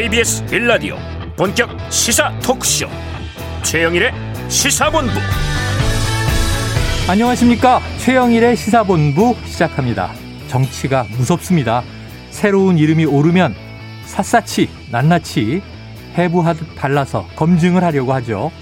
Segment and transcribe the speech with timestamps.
[0.00, 0.96] KBS 빌라디오
[1.36, 2.86] 본격 시사 토크쇼.
[3.64, 4.12] 최영일의
[4.48, 5.12] 시사본부.
[7.08, 7.80] 안녕하십니까?
[7.98, 10.12] 최영일의 시사본부 시작합니다.
[10.46, 11.82] 정치가 무섭습니다.
[12.30, 13.56] 새로운 이름이 오르면
[14.04, 15.62] 샅샅이 낱낱이
[16.16, 18.52] 해부하듯 발라서 검증을 하려고 하죠.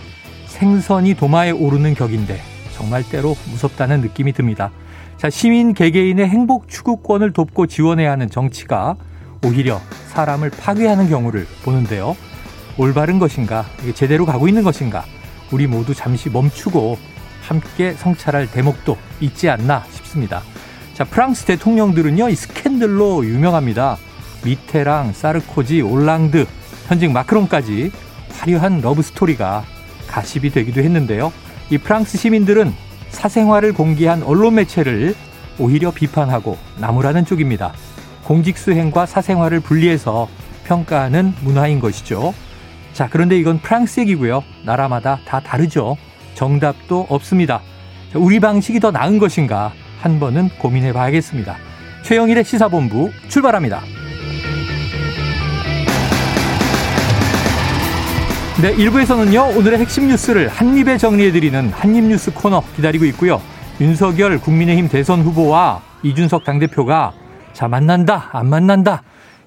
[0.47, 2.41] 생선이 도마에 오르는 격인데
[2.73, 4.71] 정말 때로 무섭다는 느낌이 듭니다.
[5.19, 8.97] 자 시민 개개인의 행복 추구권을 돕고 지원해야 하는 정치가
[9.47, 12.17] 오히려 사람을 파괴하는 경우를 보는데요.
[12.77, 13.65] 올바른 것인가,
[13.95, 15.05] 제대로 가고 있는 것인가,
[15.53, 16.99] 우리 모두 잠시 멈추고
[17.43, 20.43] 함께 성찰할 대목도 있지 않나 싶습니다.
[20.95, 23.99] 자, 프랑스 대통령들은요, 이 스캔들로 유명합니다.
[24.45, 26.47] 미테랑, 사르코지, 올랑드,
[26.89, 27.93] 현직 마크롱까지
[28.33, 29.65] 화려한 love story가
[30.09, 31.33] 가십이 되기도 했는데요.
[31.71, 32.75] 이 프랑스 시민들은
[33.11, 35.15] 사생활을 공개한 언론 매체를
[35.59, 37.73] 오히려 비판하고 나무라는 쪽입니다.
[38.27, 40.29] 공직수행과 사생활을 분리해서
[40.65, 42.35] 평가하는 문화인 것이죠.
[42.93, 44.43] 자, 그런데 이건 프랑스 얘기고요.
[44.65, 45.97] 나라마다 다 다르죠.
[46.35, 47.61] 정답도 없습니다.
[48.13, 51.57] 자, 우리 방식이 더 나은 것인가 한 번은 고민해 봐야겠습니다.
[52.03, 53.83] 최영일의 시사본부 출발합니다.
[58.61, 63.41] 네, 1부에서는요, 오늘의 핵심 뉴스를 한입에 정리해드리는 한입뉴스 코너 기다리고 있고요.
[63.81, 67.13] 윤석열 국민의힘 대선 후보와 이준석 당대표가
[67.57, 69.03] 자, 만난다, 안 만난다.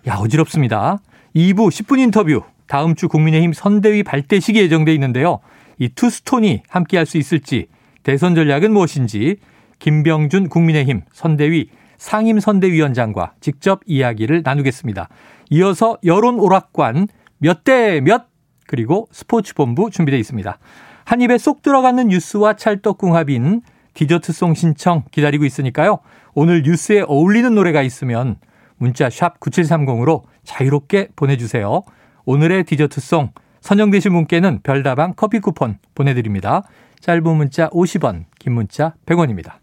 [0.08, 0.98] 야, 어지럽습니다.
[1.36, 2.42] 2부 10분 인터뷰.
[2.66, 5.42] 다음 주 국민의힘 선대위 발대식이 예정돼 있는데요.
[5.78, 7.68] 이 투스톤이 함께 할 수 있을지,
[8.02, 9.38] 대선 전략은 무엇인지,
[9.78, 15.08] 김병준 국민의힘 선대위 상임선대위원장과 직접 이야기를 나누겠습니다.
[15.52, 18.26] 이어서 여론 오락관 몇 대 몇,
[18.66, 20.58] 그리고 스포츠본부 준비되어 있습니다.
[21.06, 23.62] 한 입에 쏙 들어가는 뉴스와 찰떡궁합인
[24.00, 26.00] 디저트송 신청 기다리고 있으니까요.
[26.34, 28.38] 오늘 뉴스에 어울리는 노래가 있으면
[28.78, 31.84] 문자 샵 9730으로 자유롭게 보내주세요.
[32.24, 36.64] 오늘의 디저트송 선정되신 분께는 별다방 커피 쿠폰 보내드립니다.
[37.02, 39.56] 짧은 문자 50원, 긴 문자 100원입니다.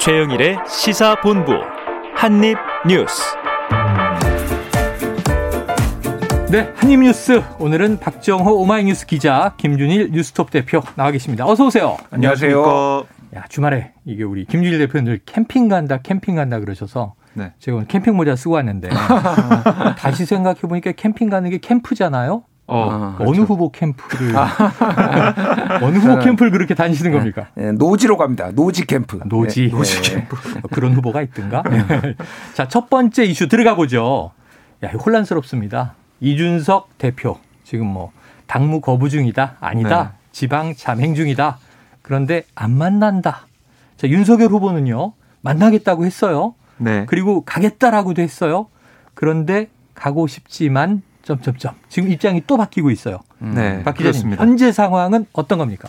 [0.00, 1.52] 최영일의 시사본부
[2.14, 3.43] 한입뉴스
[6.54, 11.44] 네, 한입뉴스 오늘은 박정호 오마이뉴스 기자 김준일 뉴스톱 대표 나와 계십니다.
[11.44, 11.96] 어서 오세요.
[12.12, 13.06] 안녕하세요.
[13.34, 17.50] 야 주말에 이게 우리 김준일 대표는 늘 캠핑 간다 캠핑 간다 그러셔서 네.
[17.58, 18.88] 제가 오늘 캠핑 모자 쓰고 왔는데
[19.98, 22.44] 다시 생각해 보니까 캠핑 가는 게 캠프잖아요.
[22.68, 23.42] 어, 아, 어느 그렇죠.
[23.42, 24.36] 후보 캠프를
[25.82, 27.18] 어느 후보 캠프를 그렇게 다니시는 네.
[27.18, 27.48] 겁니까?
[27.56, 28.52] 네, 노지로 갑니다.
[28.52, 29.18] 노지 캠프.
[29.26, 29.70] 노지.
[29.72, 29.76] 네.
[29.76, 30.36] 노지 캠프.
[30.70, 31.64] 그런 후보가 있든가?
[32.54, 34.30] 자, 첫 번째 이슈 들어가 보죠.
[34.84, 35.94] 야, 혼란스럽습니다.
[36.20, 38.12] 이준석 대표 지금 뭐
[38.46, 40.08] 당무 거부 중이다 아니다 네.
[40.32, 41.58] 지방 잠행 중이다
[42.02, 43.46] 그런데 안 만난다.
[43.96, 46.54] 자 윤석열 후보는요 만나겠다고 했어요.
[46.76, 47.06] 네.
[47.06, 48.66] 그리고 가겠다라고도 했어요.
[49.14, 53.20] 그런데 가고 싶지만 점점점 지금 입장이 또 바뀌고 있어요.
[53.38, 55.88] 네, 박 기자님 현재 상황은 어떤 겁니까?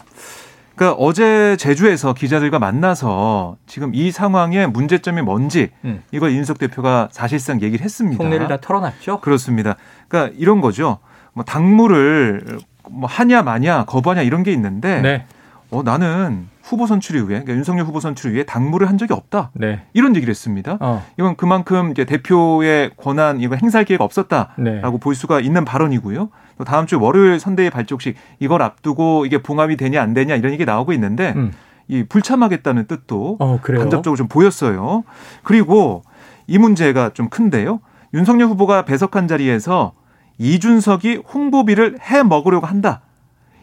[0.76, 6.04] 그러니까 어제 제주에서 기자들과 만나서 지금 이 상황의 문제점이 뭔지 음.
[6.12, 8.22] 이걸 인석 대표가 사실상 얘기를 했습니다.
[8.22, 9.22] 속내를 다 털어놨죠.
[9.22, 9.78] 그렇습니다.
[10.08, 11.00] 그러니까 이런 거죠.
[11.34, 12.60] 뭐 당무를
[12.90, 15.26] 뭐 하냐 마냐 거부하냐 이런 게 있는데 네.
[15.72, 19.52] 어 나는 후보 선출 이후에 그러니까 윤석열 후보 선출 이후에 당무를 한 적이 없다.
[19.54, 19.84] 네.
[19.94, 20.78] 이런 얘기를 했습니다.
[20.80, 21.06] 어.
[21.18, 24.82] 이건 그만큼 이제 대표의 권한 이거 행사할 기회가 없었다라고 네.
[25.00, 26.30] 볼 수가 있는 발언이고요.
[26.58, 30.66] 또 다음 주 월요일 선대위 발족식 이걸 앞두고 이게 봉합이 되냐 안 되냐 이런 얘기
[30.66, 31.52] 나오고 있는데 음.
[31.88, 35.04] 이 불참하겠다는 뜻도 어, 간접적으로 좀 보였어요.
[35.44, 36.04] 그리고
[36.48, 37.80] 이 문제가 좀 큰데요.
[38.14, 39.94] 윤석열 후보가 배석한 자리에서
[40.38, 43.02] 이준석이 홍보비를 해 먹으려고 한다.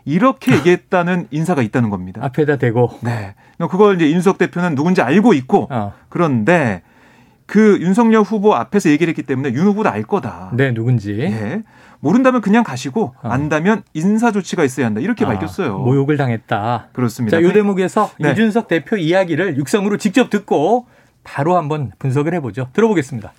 [0.05, 2.21] 이렇게 얘기했다는 인사가 있다는 겁니다.
[2.25, 2.99] 앞에다 대고.
[3.01, 3.35] 네.
[3.59, 5.93] 그걸 이제 윤석 대표는 누군지 알고 있고 어.
[6.09, 6.83] 그런데
[7.53, 10.53] 그 윤석열 후보 앞에서 얘기를 했기 때문에 윤 후보도 알 거다.
[10.55, 11.19] 네, 누군지.
[11.21, 11.63] 예.
[12.01, 13.29] 모른다면 그냥 가시고 어.
[13.29, 15.03] 안다면 인사 조치가 있어야 한다.
[15.03, 15.77] 이렇게 아, 밝혔어요.
[15.81, 16.89] 모욕을 당했다.
[16.95, 17.39] 그렇습니다.
[17.39, 18.31] 자, 이 대목에서 네.
[18.33, 20.87] 이준석 대표 이야기를 육성으로 직접 듣고
[21.25, 22.69] 바로 한번 분석을 해보죠.
[22.73, 23.35] 들어보겠습니다.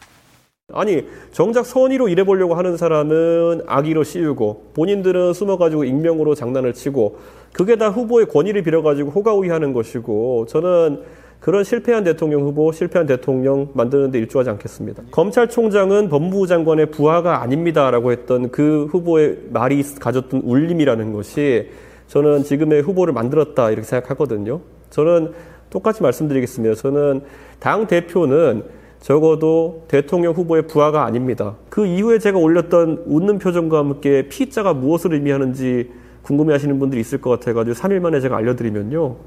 [0.74, 7.20] 아니 정작 선의로 일해보려고 하는 사람은 악의로 씌우고 본인들은 숨어가지고 익명으로 장난을 치고
[7.52, 11.02] 그게 다 후보의 권위를 빌어가지고 호가호위하는 것이고 저는
[11.44, 15.04] 그런 실패한 대통령 후보, 실패한 대통령 만드는데 일조하지 않겠습니다.
[15.12, 21.70] 검찰총장은 법무부 장관의 부하가 아닙니다라고 했던 그 후보의 말이 가졌던 울림이라는 것이
[22.08, 24.62] 저는 지금의 후보를 만들었다 이렇게 생각하거든요.
[24.90, 25.34] 저는
[25.70, 26.76] 똑같이 말씀드리겠습니다.
[26.76, 27.24] 저는
[27.60, 28.64] 당 대표는
[29.02, 31.58] 적어도 대통령 후보의 부하가 아닙니다.
[31.68, 35.92] 그 이후에 제가 올렸던 웃는 표정과 함께 피자가 무엇을 의미하는지
[36.22, 39.18] 궁금해 하시는 분들이 있을 것 같아가지고 3일 만에 제가 알려드리면요.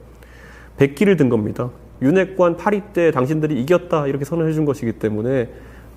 [0.79, 1.69] 백기를 든 겁니다.
[2.03, 5.49] 윤핵관 8위 때 당신들이 이겼다 이렇게 선언해 준 것이기 때문에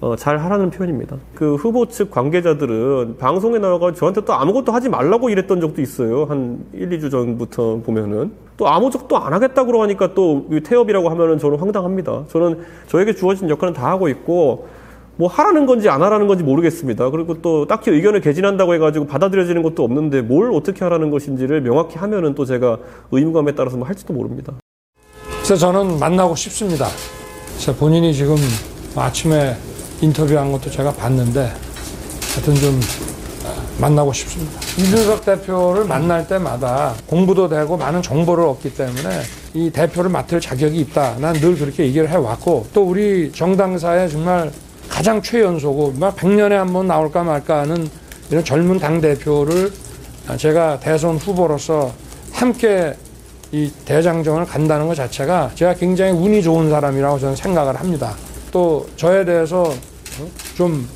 [0.01, 1.18] 어, 잘 하라는 표현입니다.
[1.36, 6.24] 그 후보 측 관계자들은 방송에 나와가 저한테 또 아무것도 하지 말라고 이랬던 적도 있어요.
[6.24, 8.31] 한 1, 2주 전부터 보면은.
[8.56, 12.25] 또 아무 적도 안 하겠다고 하니까 또 태업이라고 하면은 저는 황당합니다.
[12.30, 14.68] 저는 저에게 주어진 역할은 다 하고 있고
[15.18, 17.10] 뭐 하라는 건지 안 하라는 건지 모르겠습니다.
[17.10, 22.36] 그리고 또 딱히 의견을 개진한다고 해가지고 받아들여지는 것도 없는데 뭘 어떻게 하라는 것인지를 명확히 하면은
[22.36, 22.78] 또 제가
[23.12, 24.54] 의무감에 따라서 뭐 할지도 모릅니다.
[25.50, 26.88] 그래서 저는 만나고 싶습니다.
[27.56, 28.36] 그래서 본인이 지금
[28.96, 29.57] 아침에
[30.00, 31.51] 인터뷰한 것도 제가 봤는데
[32.36, 32.80] 하여튼 좀
[33.80, 34.60] 만나고 싶습니다.
[34.78, 39.22] 이준석 대표를 만날 때마다 공부도 되고 많은 정보를 얻기 때문에
[39.56, 41.16] 이 대표를 맡을 자격이 있다.
[41.18, 44.52] 난 늘 그렇게 얘기를 해왔고 또 우리 정당사에 정말
[44.88, 47.90] 가장 최연소고 막 100년에 한 번 나올까 말까 하는
[48.30, 49.74] 이런 젊은 당대표를
[50.38, 51.92] 제가 대선 후보로서
[52.34, 52.94] 함께
[53.51, 58.16] 이 대장정을 간다는 것 자체가 제가 굉장히 운이 좋은 사람이라고 저는 생각을 합니다.
[58.51, 59.74] 또 저에 대해서
[60.56, 60.88] 좀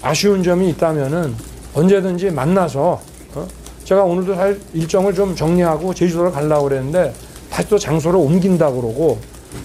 [0.00, 1.34] 아쉬운 점이 있다면은
[1.74, 3.00] 언제든지 만나서
[3.34, 3.48] 어?
[3.84, 7.14] 제가 오늘도 사실 일정을 좀 정리하고 제주도를 가려고 그랬는데
[7.50, 9.18] 다시 또 장소를 옮긴다고 그러고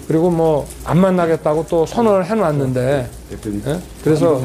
[0.06, 3.10] 그리고 뭐 안 만나겠다고 또 선언을 해놨는데
[3.64, 3.78] 네?
[4.02, 4.40] 그래서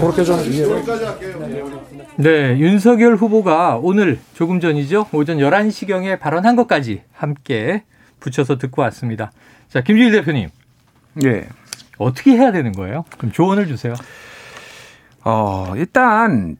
[0.00, 0.38] 그렇게 좀
[2.16, 7.82] 네, 윤석열 후보가 오늘 조금 전이죠 오전 11시경에 발언한 것까지 함께
[8.20, 9.32] 붙여서 듣고 왔습니다.
[9.68, 10.48] 자, 김주일 대표님.
[11.24, 11.48] 예.
[11.98, 13.04] 어떻게 해야 되는 거예요?
[13.18, 13.94] 그럼 조언을 주세요.
[15.24, 16.56] 어, 일단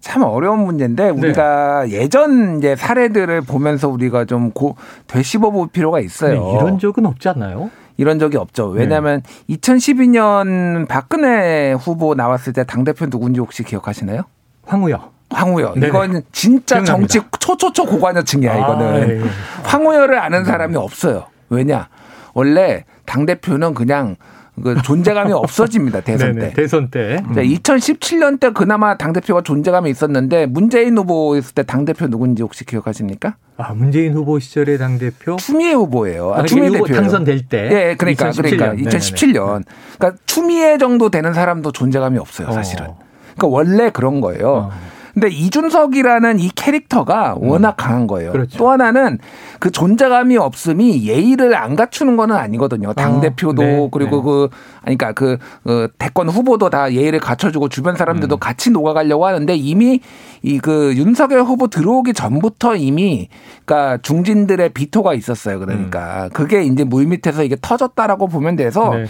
[0.00, 1.10] 참 어려운 문제인데 네.
[1.10, 1.92] 우리가 네.
[1.92, 4.76] 예전 이제 사례들을 보면서 우리가 좀 고,
[5.06, 6.32] 되씹어 볼 필요가 있어요.
[6.32, 7.70] 네, 이런 적은 없지 않나요?
[7.96, 8.68] 이런 적이 없죠.
[8.68, 9.56] 왜냐하면 네.
[9.56, 14.22] 2012년 박근혜 후보 나왔을 때 당 대표 누군지 혹시 기억하시나요?
[14.66, 15.10] 황우여.
[15.30, 15.74] 황우여.
[15.74, 15.88] 네네.
[15.88, 17.12] 이건 진짜 기억납니다.
[17.12, 18.86] 정치 초초초 고관여층이야, 이거는.
[18.86, 19.22] 아, 예, 예.
[19.64, 21.24] 황우여를 아는 사람이 없어요.
[21.50, 21.88] 왜냐?
[22.32, 24.16] 원래 당 대표는 그냥
[24.62, 26.54] 그 존재감이 없어집니다 대선 네네, 때.
[26.54, 27.22] 대선 때.
[27.26, 27.34] 음.
[27.34, 32.64] 2017년 때 그나마 당 대표가 존재감이 있었는데 문재인 후보 있을 때 당 대표 누군지 혹시
[32.64, 33.36] 기억하십니까?
[33.56, 36.32] 아 문재인 후보 시절의 당 대표 추미애 후보예요.
[36.34, 37.68] 아, 추미애 대표 당선될 때.
[37.90, 38.42] 예, 그러니까 2017년.
[38.58, 39.62] 그러니까 2017년.
[39.98, 42.86] 그러니까 추미애 정도 되는 사람도 존재감이 없어요 사실은.
[42.86, 42.98] 어.
[43.36, 44.48] 그러니까 원래 그런 거예요.
[44.48, 44.70] 어.
[45.12, 47.48] 근데 이준석이라는 이 캐릭터가 음.
[47.48, 48.32] 워낙 강한 거예요.
[48.32, 48.58] 그렇죠.
[48.58, 49.18] 또 하나는
[49.58, 52.92] 그 존재감이 없음이 예의를 안 갖추는 거는 아니거든요.
[52.94, 54.22] 당 대표도 어, 네, 그리고 네.
[54.22, 54.48] 그
[54.82, 58.38] 아니까 그, 그 대권 후보도 다 예의를 갖춰주고 주변 사람들도 음.
[58.38, 60.00] 같이 녹아가려고 하는데 이미
[60.42, 63.28] 이 그 윤석열 후보 들어오기 전부터 이미
[63.64, 65.58] 그러니까 중진들의 비토가 있었어요.
[65.58, 66.28] 그러니까 음.
[66.32, 68.94] 그게 이제 물 밑에서 이게 터졌다라고 보면 돼서.
[68.94, 69.04] 네.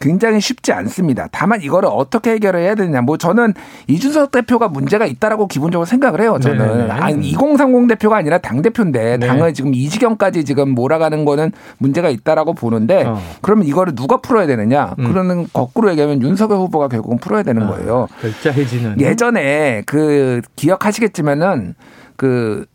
[0.00, 1.28] 굉장히 쉽지 않습니다.
[1.32, 3.00] 다만 이거를 어떻게 해결을 해야 되느냐.
[3.00, 3.54] 뭐 저는
[3.86, 6.38] 이준석 대표가 문제가 있다라고 기본적으로 생각을 해요.
[6.40, 9.26] 저는 아, 2030 대표가 아니라 당 대표인데 네.
[9.26, 13.20] 당을 지금 이 지경까지 지금 몰아가는 거는 문제가 있다라고 보는데 어.
[13.42, 14.94] 그러면 이거를 누가 풀어야 되느냐?
[14.98, 15.08] 음.
[15.08, 18.08] 그러는 거꾸로 얘기하면 윤석열 후보가 결국은 풀어야 되는 아, 거예요.
[18.20, 21.74] 결자 해지는 예전에 그 기억하시겠지만은
[22.16, 22.66] 그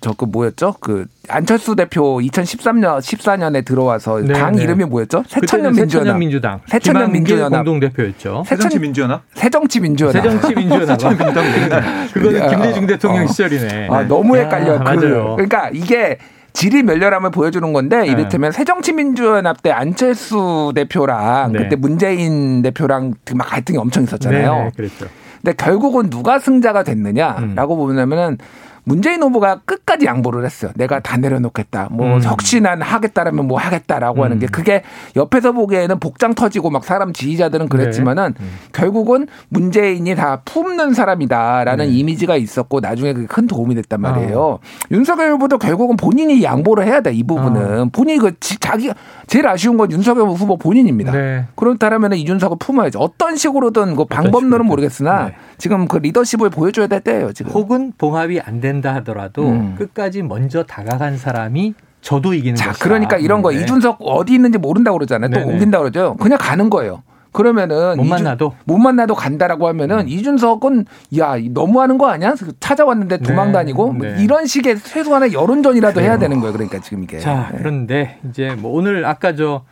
[0.00, 0.74] 저 그 뭐였죠?
[0.80, 4.62] 그 안철수 대표 2013년 14년에 들어와서 네, 당 네.
[4.64, 5.24] 이름이 뭐였죠?
[5.28, 6.18] 새천년 민주연합.
[6.18, 6.60] 민주당.
[6.66, 8.44] 새천년 민주연합 공동 대표였죠.
[8.46, 9.22] 새정치 민주연합?
[9.34, 10.12] 새정치 민주연합.
[10.22, 10.98] 새정치 민주연합.
[12.12, 13.26] 그거는 김대중 대통령 어.
[13.26, 13.88] 시절이네.
[13.90, 14.74] 아, 너무 헷갈려.
[14.76, 15.36] 아, 그, 맞아요.
[15.36, 16.18] 그러니까 이게
[16.52, 18.06] 질이 멸렬함을 보여주는 건데 네.
[18.08, 21.58] 이를테면 새정치민주연합 때 안철수 대표랑 네.
[21.60, 24.54] 그때 문재인 대표랑 막 갈등이 엄청 있었잖아요.
[24.54, 25.06] 네, 그랬죠.
[25.42, 27.78] 근데 결국은 누가 승자가 됐느냐라고 음.
[27.78, 28.38] 보면은
[28.84, 30.72] 문재인 후보가 끝까지 양보를 했어요.
[30.76, 31.88] 내가 다 내려놓겠다.
[31.90, 32.22] 뭐 음.
[32.22, 34.24] 혹시 난 하겠다라면 뭐 하겠다라고 음.
[34.24, 34.82] 하는 게 그게
[35.16, 37.70] 옆에서 보기에는 복장 터지고 막 사람 지지자들은 네.
[37.70, 38.44] 그랬지만은 네.
[38.44, 38.50] 음.
[38.72, 41.92] 결국은 문재인이 다 품는 사람이다라는 네.
[41.92, 44.40] 이미지가 있었고 나중에 그게 큰 도움이 됐단 말이에요.
[44.40, 44.58] 어.
[44.90, 47.12] 윤석열 후보도 결국은 본인이 양보를 해야 돼.
[47.12, 47.88] 이 부분은 어.
[47.92, 48.90] 본인이 그 자기
[49.26, 51.12] 제일 아쉬운 건 윤석열 후보 본인입니다.
[51.12, 51.46] 네.
[51.54, 52.98] 그렇다면 이준석을 품어야죠.
[52.98, 55.34] 어떤 식으로든 그 방법론은 모르겠으나 네.
[55.58, 57.32] 지금 그 리더십을 보여줘야 될 때예요.
[57.32, 57.52] 지금.
[57.52, 59.74] 혹은 봉합이 안 된다 하더라도 음.
[59.76, 62.84] 끝까지 먼저 다가간 사람이 저도 이기는 자, 것이다.
[62.84, 63.60] 그러니까 이런 거 네.
[63.60, 65.30] 이준석 어디 있는지 모른다고 그러잖아요.
[65.30, 65.52] 또 네네.
[65.52, 66.16] 옮긴다 그러죠.
[66.20, 67.02] 그냥 가는 거예요.
[67.32, 70.08] 그러면은 못 만나도 못 만나도 간다라고 하면은 음.
[70.08, 70.84] 이준석은
[71.18, 72.34] 야 너무하는 거 아니야?
[72.58, 73.52] 찾아왔는데 도망 네.
[73.52, 73.98] 다니고 네.
[73.98, 76.52] 뭐 이런 식의 최소한의 여론전이라도 해야 되는 거예요.
[76.52, 77.18] 그러니까 지금 이게.
[77.18, 77.58] 자 네.
[77.58, 79.62] 그런데 이제 뭐 오늘 아까 저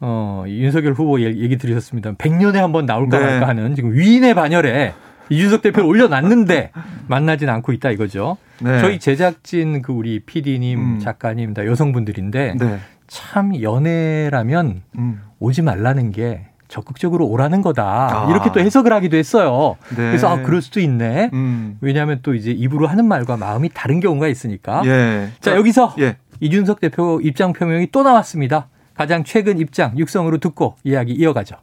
[0.00, 2.12] 어, 윤석열 후보 얘기 드리셨습니다.
[2.12, 3.24] 100년에 한 번 나올까 네.
[3.24, 4.94] 말까 하는 지금 위인의 반열에
[5.32, 6.72] 이준석 대표를 올려놨는데
[7.08, 8.36] 만나진 않고 있다 이거죠.
[8.60, 8.80] 네.
[8.80, 10.98] 저희 제작진 그 우리 PD님, 음.
[10.98, 12.78] 작가님 다 여성분들인데 네.
[13.08, 15.22] 참 연애라면 음.
[15.38, 17.84] 오지 말라는 게 적극적으로 오라는 거다.
[17.84, 18.30] 아.
[18.30, 19.76] 이렇게 또 해석을 하기도 했어요.
[19.90, 19.96] 네.
[19.96, 21.30] 그래서 아, 그럴 수도 있네.
[21.32, 21.76] 음.
[21.82, 24.82] 왜냐하면 또 이제 입으로 하는 말과 마음이 다른 경우가 있으니까.
[24.86, 25.28] 예.
[25.40, 26.16] 자, 여기서 예.
[26.40, 28.68] 이준석 대표 입장 표명이 또 나왔습니다.
[28.94, 31.56] 가장 최근 입장 육성으로 듣고 이야기 이어가죠.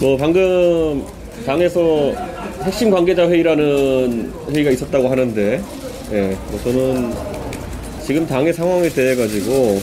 [0.00, 1.04] 뭐 방금
[1.44, 2.12] 당에서
[2.62, 5.60] 핵심 관계자 회의라는 회의가 있었다고 하는데,
[6.12, 7.12] 예, 뭐 저는
[8.06, 9.80] 지금 당의 상황에 대해 가지고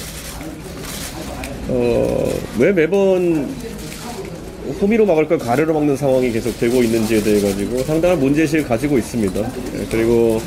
[1.70, 3.48] 어, 왜 매번
[4.82, 9.40] 호미로 막을 걸 가래로 막는 상황이 계속 되고 있는지에 대해 가지고 상당한 문제의식을 가지고 있습니다.
[9.40, 10.42] 예, 그리고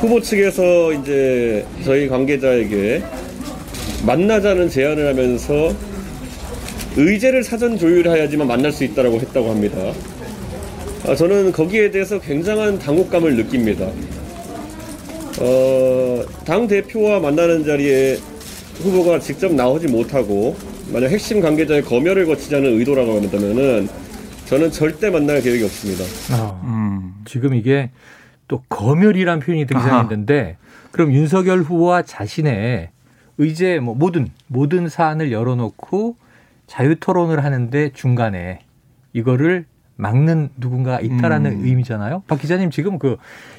[0.00, 3.02] 후보 측에서 이제 저희 관계자에게
[4.04, 5.74] 만나자는 제안을 하면서
[6.96, 9.76] 의제를 사전 조율해야지만 만날 수 있다고 했다고 합니다.
[11.06, 13.86] 아, 저는 거기에 대해서 굉장한 당혹감을 느낍니다.
[15.40, 18.18] 어, 당 대표와 만나는 자리에
[18.78, 20.56] 후보가 직접 나오지 못하고
[20.92, 23.88] 만약 핵심 관계자의 검열을 거치자는 의도라고 한다면은
[24.46, 26.04] 저는 절대 만날 계획이 없습니다.
[26.30, 27.14] 아, 음.
[27.26, 27.90] 지금 이게
[28.48, 30.88] 또 검열이란 표현이 등장했는데 아하.
[30.92, 32.88] 그럼 윤석열 후보와 자신의
[33.38, 36.16] 의제 뭐 모든 모든 사안을 열어놓고
[36.66, 38.60] 자유 토론을 하는데 중간에
[39.12, 41.64] 이거를 막는 누군가가 있다라는 음.
[41.64, 42.22] 의미잖아요.
[42.26, 43.16] 박 기자님 지금 그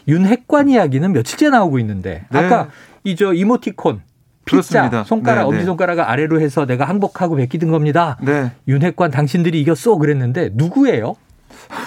[0.08, 2.40] 윤핵관 이야기는 며칠째 나오고 있는데 네.
[2.40, 2.70] 아까
[3.04, 4.02] 이 저 이모티콘
[4.46, 5.04] 피자 그렇습니다.
[5.04, 5.66] 손가락 네, 엄지 네.
[5.66, 8.18] 손가락을 아래로 해서 내가 항복하고 베끼든 겁니다.
[8.22, 8.52] 네.
[8.68, 11.16] 윤핵관 당신들이 이겼어 그랬는데 누구예요?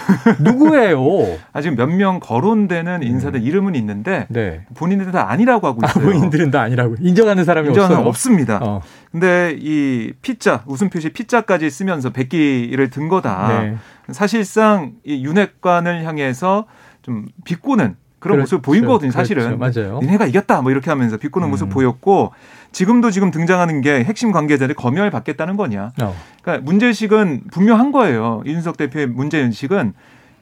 [0.40, 0.98] 누구예요?
[1.52, 3.44] 아 지금 몇 명 거론되는 인사들 음.
[3.46, 4.64] 이름은 있는데 네.
[4.74, 6.04] 본인들은 다 아니라고 하고 있어요.
[6.04, 8.06] 아, 본인들은 다 아니라고 인정하는 사람이 인정은 없어요.
[8.08, 8.58] 없습니다.
[8.62, 8.80] 어.
[9.10, 13.48] 근데 이 피자 웃음 표시 피자까지 쓰면서 백기를 든 거다.
[13.62, 13.76] 네.
[14.10, 16.66] 사실상 이 윤핵관을 향해서
[17.02, 18.56] 좀 비꼬는 그런 그렇죠.
[18.56, 19.56] 모습을 보인 거거든요, 사실은.
[19.58, 19.80] 그렇죠.
[19.80, 19.98] 맞아요.
[20.00, 21.50] 니네가 이겼다, 뭐 이렇게 하면서 비꼬는 음.
[21.50, 22.32] 모습 보였고,
[22.70, 25.92] 지금도 지금 등장하는 게 핵심 관계자들 검열 받겠다는 거냐.
[26.00, 26.14] 어.
[26.42, 28.42] 그러니까 문제의식은 분명한 거예요.
[28.46, 29.94] 이준석 대표의 문제의식은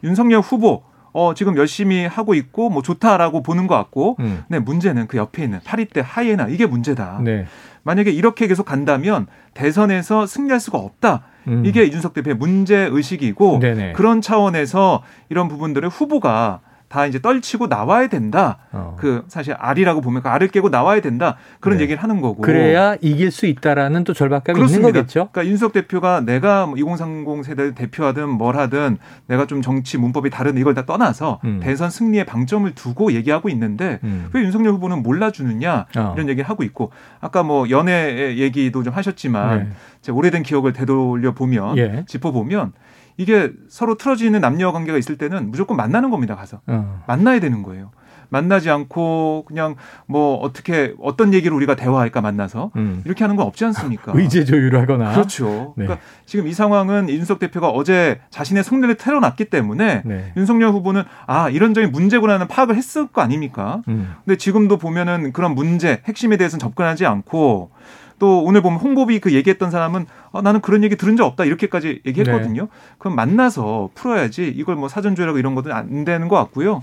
[0.05, 0.83] 윤석열 후보,
[1.13, 4.45] 어, 지금 열심히 하고 있고, 뭐 좋다라고 보는 것 같고, 음.
[4.49, 7.21] 근데 문제는 그 옆에 있는 파리떼 하이에나, 이게 문제다.
[7.23, 7.47] 네.
[7.85, 11.23] 만약에 이렇게 계속 간다면 대선에서 승리할 수가 없다.
[11.47, 11.65] 음.
[11.65, 13.61] 이게 이준석 대표의 문제 의식이고
[13.95, 18.59] 그런 차원에서 이런 부분들을 후보가 다 이제 떨치고 나와야 된다.
[18.73, 18.97] 어.
[18.99, 21.37] 그 사실 알이라고 보면 그 알을 깨고 나와야 된다.
[21.61, 21.85] 그런 네.
[21.85, 22.41] 얘기를 하는 거고.
[22.43, 24.89] 그래야 이길 수 있다라는 또 절박감이 그렇습니다.
[24.89, 25.29] 있는 거겠죠.
[25.31, 30.75] 그러니까 윤석 대표가 내가 2030뭐 세대 대표하든 뭘 하든 내가 좀 정치 문법이 다른 이걸
[30.75, 31.61] 다 떠나서 음.
[31.63, 34.31] 대선 승리에 방점을 두고 얘기하고 있는데 음.
[34.33, 36.13] 왜 윤석열 후보는 몰라주느냐 어.
[36.17, 36.91] 이런 얘기를 하고 있고
[37.21, 39.69] 아까 뭐 연애 얘기도 좀 하셨지만 네.
[40.01, 42.05] 제 오래된 기억을 되돌려 보면 예.
[42.07, 42.73] 짚어 보면
[43.19, 46.37] 이게 서로 틀어지는 남녀 관계가 있을 때는 무조건 만나는 겁니다.
[46.37, 47.03] 가서 어.
[47.07, 47.91] 만나야 되는 거예요.
[48.31, 49.75] 만나지 않고 그냥
[50.07, 53.03] 뭐 어떻게 어떤 얘기를 우리가 대화할까 만나서 음.
[53.05, 54.13] 이렇게 하는 건 없지 않습니까?
[54.15, 55.75] 의제 조율하거나 그렇죠.
[55.77, 55.87] 네.
[55.87, 60.33] 그러니까 지금 이 상황은 윤석 대표가 어제 자신의 속내를 털어놨기 때문에 네.
[60.37, 63.83] 윤석열 후보는 아 이런 점이 문제구나는 파악을 했을 거 아닙니까?
[63.89, 64.15] 음.
[64.25, 67.71] 근데 지금도 보면은 그런 문제 핵심에 대해서는 접근하지 않고
[68.19, 72.03] 또 오늘 보면 홍보비 그 얘기했던 사람은 어, 나는 그런 얘기 들은 적 없다 이렇게까지
[72.07, 72.63] 얘기했거든요.
[72.63, 72.69] 네.
[72.99, 76.83] 그럼 만나서 풀어야지 이걸 뭐 사전 조율하고 이런 것도 안 되는 것 같고요.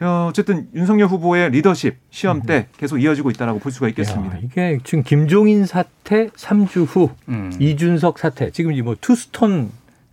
[0.00, 4.36] 어, 어쨌든 윤석열 후보의 리더십 시험 때 계속 이어지고 있다라고 볼 수가 있겠습니다.
[4.36, 7.50] 야, 이게 지금 김종인 사태 3주 후 음.
[7.58, 9.70] 이준석 사태 지금 뭐 투스톤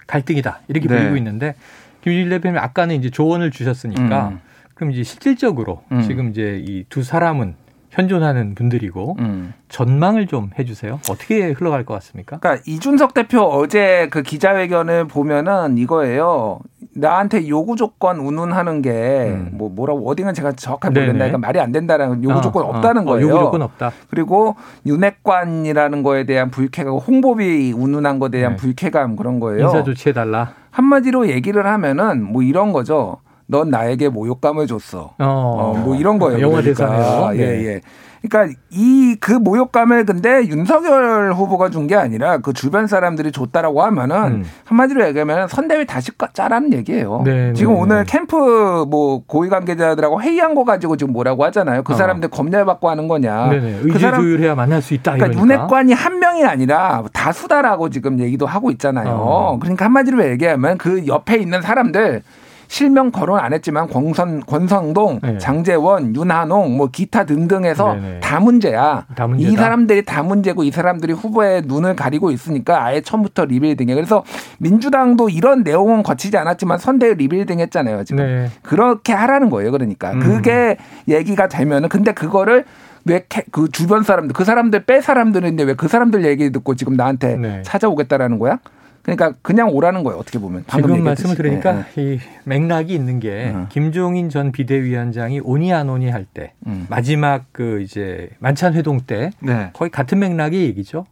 [0.08, 1.00] 갈등이다 이렇게 네.
[1.00, 1.56] 보이고 있는데
[2.04, 4.40] 김준일 대표님 아까는 이제 조언을 주셨으니까 음.
[4.74, 6.02] 그럼 이제 실질적으로 음.
[6.04, 7.56] 지금 이제 이 두 사람은
[7.94, 9.54] 현존하는 분들이고 음.
[9.70, 11.00] 전망을 좀 해주세요.
[11.10, 12.38] 어떻게 흘러갈 것 같습니까?
[12.38, 16.60] 그러니까 이준석 대표 어제 그 기자회견을 보면은 이거예요.
[16.96, 19.76] 나한테 요구 조건 운운하는 게뭐 음.
[19.76, 23.06] 뭐라고 워딩은 제가 정확하게 모르겠는데 그러니까 말이 안 된다는 요구 어, 조건 어, 없다는 어,
[23.06, 23.28] 거예요.
[23.28, 23.92] 요구 조건 없다.
[24.10, 24.56] 그리고
[24.88, 28.58] 윤핵관이라는 거에 대한 불쾌감, 홍보비 운운한 거에 대한 네.
[28.58, 29.66] 불쾌감 그런 거예요.
[29.66, 30.54] 인사 조치해 달라.
[30.72, 33.18] 한마디로 얘기를 하면은 뭐 이런 거죠.
[33.54, 35.14] 넌 나에게 모욕감을 줬어.
[35.20, 36.42] 어, 어 뭐 이런 거예요.
[36.42, 36.88] 영화 그러니까.
[36.90, 37.32] 대사네요.
[37.36, 37.66] 예, 네.
[37.68, 37.82] 예.
[38.28, 44.16] 그러니까 이 그 모욕감을 근데 윤석열 후보가 준 게 아니라 그 주변 사람들이 줬다라고 하면은
[44.24, 44.46] 음.
[44.66, 47.22] 한마디로 얘기하면 선대위 다시 짜라는 얘기예요.
[47.26, 51.84] 네, 네 지금 네, 오늘 캠프 뭐 고위 관계자들하고 회의한 거 가지고 지금 뭐라고 하잖아요.
[51.84, 51.96] 그 어.
[51.98, 53.50] 사람들 검열 받고 하는 거냐.
[53.50, 53.80] 네.
[53.84, 55.14] 그 사람, 조율해야 만날 수 있다.
[55.14, 59.10] 그러니까 윤핵관이 한 명이 아니라 다수다라고 지금 얘기도 하고 있잖아요.
[59.10, 59.60] 어.
[59.60, 62.24] 그러니까 한마디로 얘기하면 그 옆에 있는 사람들
[62.74, 65.38] 실명 거론 안 했지만 권선, 권성동, 네.
[65.38, 68.20] 장제원, 윤한홍 뭐 기타 등등해서 네네.
[68.20, 69.06] 다 문제야.
[69.16, 73.94] 다이 사람들이 다 문제고 이 사람들이 후보의 눈을 가리고 있으니까 아예 처음부터 rebuilding해.
[73.94, 74.24] 그래서
[74.58, 78.06] 민주당도 이런 내용은 거치지 않았지만 선대위 리빌딩 했잖아요.
[78.06, 78.26] 지금.
[78.26, 78.50] 네.
[78.64, 79.70] 그렇게 하라는 거예요.
[79.70, 80.14] 그러니까.
[80.14, 80.20] 음.
[80.22, 80.78] 그게
[81.08, 82.66] 얘기가 되면은 근데 그거를
[83.06, 87.62] 왜그 주변 사람들 그 사람들 빼 사람들인데 왜 그 사람들 얘기 듣고 지금 나한테 네.
[87.62, 88.58] 찾아오겠다라는 거야?
[89.04, 90.18] 그러니까 그냥 오라는 거예요.
[90.18, 90.64] 어떻게 보면.
[90.74, 92.02] 지금 말씀을 들으니까 네, 네.
[92.02, 93.68] 이 맥락이 있는 게 음.
[93.70, 96.88] 김종인 전 비대위원장이 오니 안 오니 할때 음.
[96.90, 99.70] 마지막 그 이제 만찬 회동 때 네.
[99.74, 101.06] 거의 같은 맥락의 얘기죠.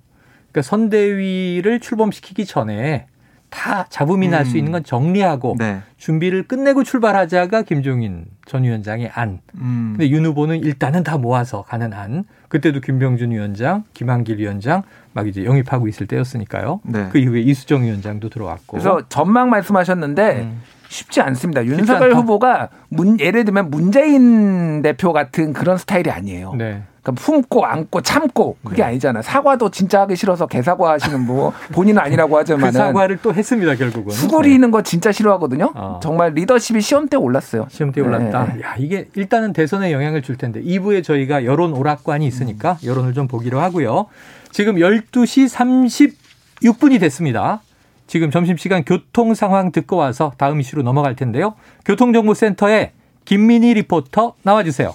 [0.51, 3.07] 그러니까 선대위를 출범시키기 전에
[3.51, 4.31] 다 잡음이 음.
[4.31, 5.81] 날수 있는 건 정리하고 네.
[5.97, 9.39] 준비를 끝내고 출발하자가 김종인 전 위원장의 안.
[9.55, 9.93] 음.
[9.97, 12.23] 근데 윤 후보는 일단은 다 모아서 가는 안.
[12.47, 16.79] 그때도 김병준 위원장, 김한길 위원장 막 이제 영입하고 있을 때였으니까요.
[16.83, 17.09] 네.
[17.11, 18.71] 그 이후에 이수정 위원장도 들어왔고.
[18.71, 20.61] 그래서 전망 말씀하셨는데 음.
[20.91, 21.65] 쉽지 않습니다.
[21.65, 26.53] 윤석열 후보가 문, 예를 들면 문재인 대표 같은 그런 스타일이 아니에요.
[26.57, 26.83] 네.
[27.01, 28.89] 그러니까 품고 안고 참고 그게 네.
[28.89, 29.21] 아니잖아.
[29.21, 34.11] 사과도 진짜 하기 싫어서 개사과 하시는 뭐 본인은 아니라고 하지만 그 사과를 또 했습니다 결국은.
[34.11, 34.69] 수그리는 네.
[34.69, 35.71] 거 진짜 싫어하거든요.
[35.73, 35.99] 어.
[36.03, 37.67] 정말 리더십이 시험 때 올랐어요.
[37.69, 38.53] 시험때 올랐다.
[38.53, 38.61] 네.
[38.61, 42.87] 야 이게 일단은 대선에 영향을 줄 텐데 2부에 저희가 여론 오락관이 있으니까 음.
[42.87, 44.07] 여론을 좀 보기로 하고요.
[44.51, 46.15] 지금 12시
[46.61, 47.61] 36분이 됐습니다.
[48.11, 51.55] 지금 점심시간 교통 상황 듣고 와서 다음 이슈로 넘어갈 텐데요.
[51.85, 52.91] 교통정보센터에
[53.23, 54.93] 김민희 리포터 나와주세요.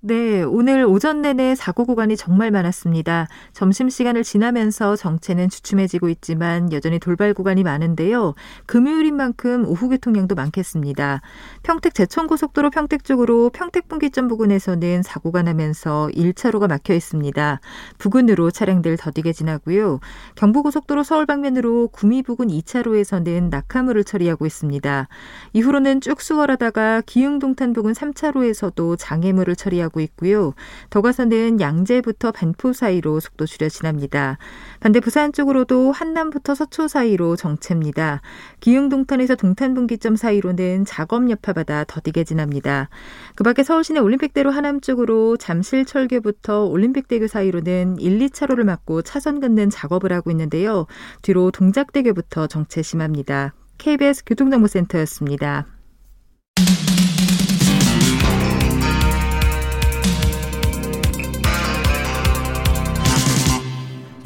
[0.00, 3.26] 네, 오늘 오전 내내 사고 구간이 정말 많았습니다.
[3.52, 8.34] 점심시간을 지나면서 정체는 주춤해지고 있지만 여전히 돌발 구간이 많은데요.
[8.66, 11.20] 금요일인 만큼 오후 교통량도 많겠습니다.
[11.64, 17.60] 평택 제천고속도로 평택 쪽으로 평택 분기점 부근에서는 사고가 나면서 1차로가 막혀 있습니다.
[17.98, 19.98] 부근으로 차량들 더디게 지나고요.
[20.36, 25.08] 경부고속도로 서울 방면으로 구미 부근 2차로에서는 낙하물을 처리하고 있습니다.
[25.54, 30.54] 이후로는 쭉 수월하다가 기흥동탄 부근 3차로에서도 장애물을 처리하고 하고 있고요.
[30.90, 34.38] 더 가서는 양재부터 반포 사이로 속도 줄여 지납니다.
[34.80, 38.20] 반대 부산 쪽으로도 한남부터 서초 사이로 정체입니다.
[38.60, 42.88] 기흥동탄에서 동탄분기점 사이로는 작업 여파받아 더디게 지납니다.
[43.34, 50.12] 그 밖에 서울시내 올림픽대로 하남 쪽으로 잠실철교부터 올림픽대교 사이로는 1, 2차로를 막고 차선 긋는 작업을
[50.12, 50.86] 하고 있는데요.
[51.22, 53.54] 뒤로 동작대교부터 정체 심합니다.
[53.78, 55.66] KBS 교통정보센터였습니다.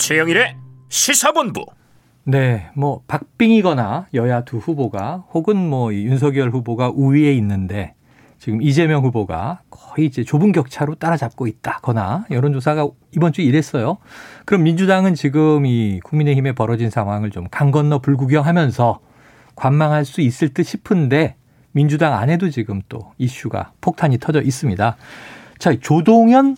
[0.03, 0.57] 최영일의
[0.89, 1.65] 시사본부.
[2.25, 7.95] 네, 뭐 박빙이거나 여야 두 후보가 혹은 뭐 윤석열 후보가 우위에 있는데
[8.41, 13.99] 지금 이재명 후보가 거의 이제 좁은 격차로 따라잡고 있다거나 여론조사가 이번 주 이랬어요.
[14.45, 18.99] 그럼 민주당은 지금 이 국민의힘에 벌어진 상황을 좀 강 건너 불구경하면서
[19.55, 21.37] 관망할 수 있을 듯 싶은데
[21.71, 24.97] 민주당 안에도 지금 또 이슈가 폭탄이 터져 있습니다.
[25.59, 26.57] 자, 조동현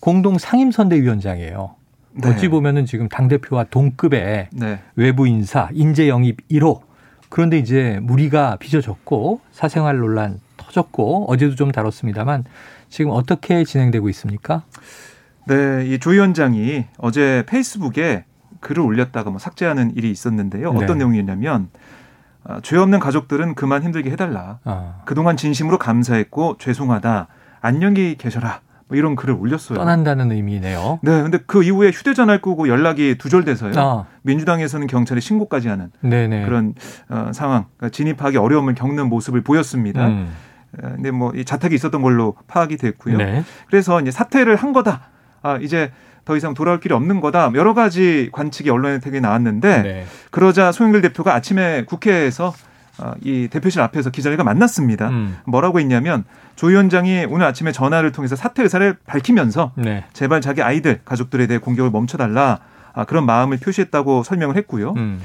[0.00, 1.76] 공동 상임선대위원장이에요.
[2.12, 2.28] 네.
[2.28, 4.80] 어찌 보면은 지금 당 대표와 동급의 네.
[4.96, 6.80] 외부 인사, 인재 영입 1호.
[7.28, 12.44] 그런데 이제 무리가 빚어졌고 사생활 논란 터졌고 어제도 좀 다뤘습니다만
[12.88, 14.64] 지금 어떻게 진행되고 있습니까?
[15.46, 18.24] 네, 이 조 위원장이 어제 페이스북에
[18.60, 20.70] 글을 올렸다가 뭐 삭제하는 일이 있었는데요.
[20.70, 20.94] 어떤 네.
[20.96, 21.68] 내용이었냐면
[22.44, 24.58] 아, 죄 없는 가족들은 그만 힘들게 해달라.
[24.64, 25.02] 아.
[25.04, 27.28] 그동안 진심으로 감사했고 죄송하다.
[27.60, 28.60] 안녕히 계셔라.
[28.90, 29.78] 뭐 이런 글을 올렸어요.
[29.78, 30.98] 떠난다는 의미네요.
[31.02, 33.72] 네, 근데 그 이후에 휴대전화를 끄고 연락이 두절돼서요.
[33.76, 34.04] 아.
[34.22, 36.44] 민주당에서는 경찰에 신고까지 하는 네네.
[36.44, 36.74] 그런
[37.08, 40.08] 어, 상황, 그러니까 진입하기 어려움을 겪는 모습을 보였습니다.
[40.08, 40.32] 음.
[40.82, 43.16] 어, 근데 뭐 이 자택이 있었던 걸로 파악이 됐고요.
[43.16, 43.44] 네.
[43.68, 45.02] 그래서 이제 사퇴를 한 거다.
[45.42, 45.92] 아, 이제
[46.24, 47.52] 더 이상 돌아올 길이 없는 거다.
[47.54, 50.04] 여러 가지 관측이 언론에 되게 나왔는데 네.
[50.32, 52.52] 그러자 송영길 대표가 아침에 국회에서 어,
[53.22, 55.08] 이 대표실 앞에서 기자들과 만났습니다.
[55.08, 55.38] 음.
[55.46, 56.24] 뭐라고 했냐면
[56.56, 60.04] 조 위원장이 오늘 아침에 전화를 통해서 사퇴 의사를 밝히면서 네.
[60.12, 62.58] 제발 자기 아이들 가족들에 대해 공격을 멈춰달라
[62.92, 64.94] 아, 그런 마음을 표시했다고 설명을 했고요.
[64.96, 65.20] 음.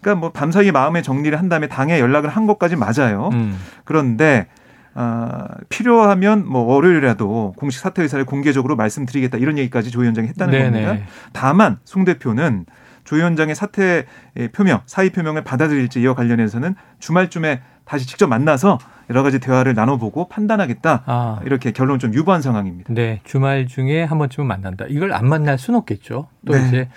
[0.00, 3.30] 그러니까 뭐 밤사이 마음의 정리를 한 다음에 당에 연락을 한 것까지 맞아요.
[3.32, 3.56] 음.
[3.84, 4.48] 그런데
[4.94, 10.86] 아, 필요하면 뭐 월요일이라도 공식 사퇴 의사를 공개적으로 말씀드리겠다 이런 얘기까지 조 위원장이 했다는 네네.
[10.86, 11.06] 겁니다.
[11.32, 12.66] 다만 송 대표는
[13.04, 14.06] 조 위원장의 사퇴
[14.52, 18.78] 표명, 사의 표명을 받아들일지 이와 관련해서는 주말쯤에 다시 직접 만나서
[19.10, 21.02] 여러 가지 대화를 나눠보고 판단하겠다.
[21.06, 21.40] 아.
[21.44, 22.92] 이렇게 결론 좀 유보한 상황입니다.
[22.94, 24.86] 네, 주말 중에 한 번쯤은 만난다.
[24.88, 26.28] 이걸 안 만날 수는 없겠죠.
[26.46, 26.66] 또 네.
[26.66, 26.88] 이제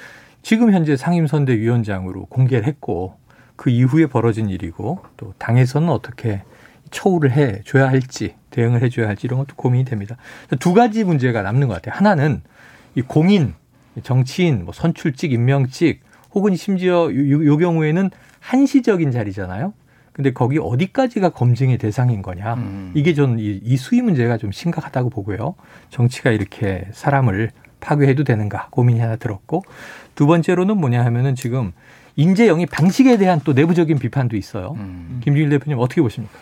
[0.41, 3.17] 지금 현재 상임선대위원장으로 공개를 했고
[3.55, 6.43] 그 이후에 벌어진 일이고 또 당에서는 어떻게
[6.91, 10.17] 처우를 해 줘야 할지 대응을 해 줘야 할지 이런 것도 고민이 됩니다.
[10.59, 11.97] 두 가지 문제가 남는 것 같아요.
[11.97, 12.41] 하나는
[12.93, 13.55] 이 공인
[14.03, 16.01] 정치인, 뭐 선출직, 임명직
[16.33, 19.73] 혹은 심지어 요, 요 경우에는 한시적인 자리잖아요.
[20.11, 22.53] 근데 거기 어디까지가 검증의 대상인 거냐.
[22.53, 22.91] 음.
[22.93, 25.55] 이게 전 이, 이 수위 문제가 좀 심각하다고 보고요.
[25.89, 29.63] 정치가 이렇게 사람을 파괴해도 되는가 고민이 하나 들었고
[30.15, 31.73] 두 번째로는 뭐냐 하면은 지금
[32.15, 34.75] 인재 영입 방식에 대한 또 내부적인 비판도 있어요.
[34.77, 35.19] 음.
[35.23, 36.33] 김준일 대표님 어떻게 보십니까?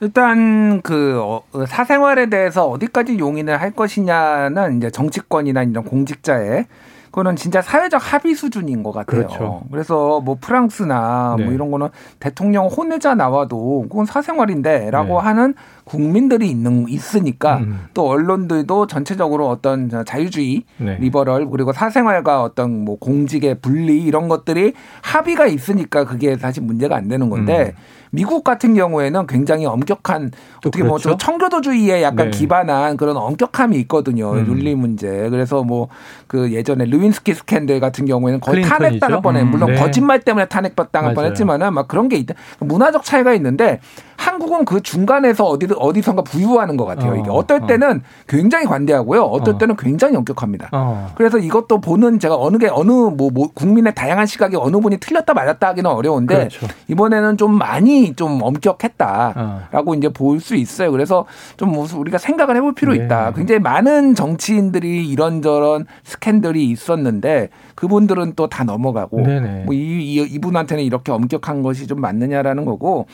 [0.00, 6.66] 일단 그 어, 사생활에 대해서 어디까지 용인을 할 것이냐는 이제 정치권이나 이런 공직자의
[7.10, 9.26] 그거는 진짜 사회적 합의 수준인 것 같아요.
[9.26, 9.62] 그렇죠.
[9.70, 11.44] 그래서 뭐 프랑스나 네.
[11.44, 11.88] 뭐 이런 거는
[12.20, 15.26] 대통령 혼외자 나와도 그건 사생활인데라고 네.
[15.26, 17.80] 하는 국민들이 있는 있으니까 음.
[17.94, 20.98] 또 언론들도 전체적으로 어떤 자유주의, 네.
[21.00, 27.08] 리버럴 그리고 사생활과 어떤 뭐 공직의 분리 이런 것들이 합의가 있으니까 그게 사실 문제가 안
[27.08, 27.99] 되는 건데 음.
[28.10, 31.10] 미국 같은 경우에는 굉장히 엄격한 어떻게 뭐 그렇죠?
[31.10, 32.38] 뭐 청교도주의에 약간 네.
[32.38, 34.32] 기반한 그런 엄격함이 있거든요.
[34.32, 34.46] 음.
[34.46, 35.28] 윤리 문제.
[35.30, 35.88] 그래서 뭐
[36.30, 39.42] 그 예전에 루윈스키 스캔들 같은 경우에는 거의 탄핵당할 뻔해.
[39.42, 39.50] 음.
[39.50, 39.80] 물론 네.
[39.80, 42.34] 거짓말 때문에 탄핵당할 뻔했지만은 막 그런 게 있다.
[42.60, 43.80] 문화적 차이가 있는데
[44.20, 47.16] 한국은 그 중간에서 어디 어디선가 부유하는 것 같아요.
[47.16, 47.66] 이게 어, 어떨 어.
[47.66, 49.22] 때는 굉장히 관대하고요.
[49.22, 49.58] 어떨 어.
[49.58, 50.68] 때는 굉장히 엄격합니다.
[50.72, 51.10] 어.
[51.14, 55.32] 그래서 이것도 보는 제가 어느 게 어느 뭐, 뭐 국민의 다양한 시각이 어느 분이 틀렸다
[55.32, 56.66] 맞았다 하기는 어려운데 그렇죠.
[56.88, 59.94] 이번에는 좀 많이 좀 엄격했다라고 어.
[59.94, 60.90] 이제 볼 수 있어요.
[60.90, 61.26] 그래서
[61.58, 63.04] 좀 우리가 생각을 해볼 필요 네.
[63.04, 63.32] 있다.
[63.32, 71.12] 굉장히 많은 정치인들이 이런저런 스캔들이 있었는데 그분들은 또 다 넘어가고 뭐 이, 이, 이분한테는 이렇게
[71.12, 73.06] 엄격한 것이 좀 맞느냐라는 거고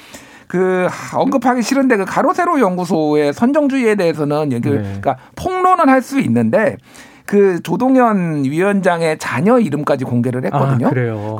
[0.46, 4.76] 그 언급하기 싫은데 그 가로세로 연구소의 선정주의에 대해서는 얘기 네.
[4.78, 6.76] 그러니까 폭로는 할 수 있는데
[7.24, 10.86] 그 조동현 위원장의 자녀 이름까지 공개를 했거든요.
[10.86, 10.90] 아,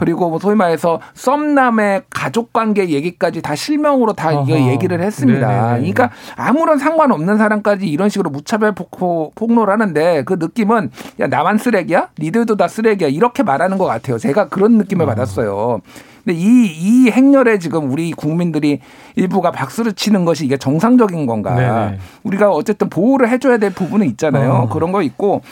[0.00, 4.42] 그리고 뭐 소위 말해서 썸남의 가족 관계 얘기까지 다 실명으로 다 어허.
[4.48, 5.46] 이거 얘기를 했습니다.
[5.46, 5.68] 네네네.
[5.78, 10.90] 그러니까 아무런 상관없는 사람까지 이런 식으로 무차별 폭로, 폭로를 하는데 그 느낌은
[11.20, 12.08] 야 나만 쓰레기야?
[12.18, 14.18] 니들도 다 쓰레기야 이렇게 말하는 것 같아요.
[14.18, 15.06] 제가 그런 느낌을 어.
[15.06, 15.80] 받았어요.
[16.26, 18.80] 근데 이, 이 행렬에 지금 우리 국민들이
[19.14, 21.54] 일부가 박수를 치는 것이 이게 정상적인 건가.
[21.54, 21.98] 네네.
[22.24, 24.52] 우리가 어쨌든 보호를 해줘야 될 부분은 있잖아요.
[24.52, 24.68] 어.
[24.68, 25.42] 그런 거 있고